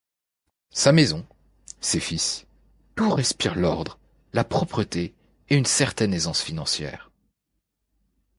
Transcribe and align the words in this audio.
Sa 0.71 0.91
maison, 0.93 1.27
ses 1.79 1.99
fils, 1.99 2.47
tout 2.95 3.11
respire 3.11 3.53
l'ordre, 3.53 3.99
la 4.33 4.43
propreté 4.43 5.13
et 5.51 5.55
une 5.55 5.67
certaine 5.67 6.15
aisance 6.15 6.41
financière. 6.41 7.11